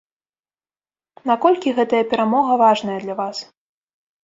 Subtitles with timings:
[1.33, 3.37] Наколькі гэтая перамога важная для вас?